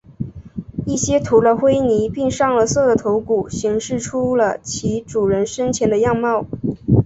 [0.87, 6.43] 一些涂了灰泥并上了色的头骨显示出了其主人生前的样貌。